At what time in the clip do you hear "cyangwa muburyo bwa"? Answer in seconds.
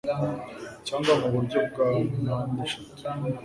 0.87-1.87